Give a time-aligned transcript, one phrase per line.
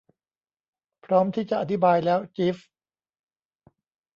[1.05, 2.55] พร้อมที่จะอธิบายแล้ว จีฟ